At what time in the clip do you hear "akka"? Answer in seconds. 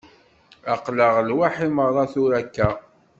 2.41-2.69